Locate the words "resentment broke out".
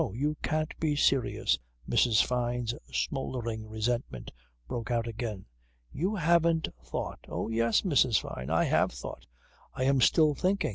3.69-5.05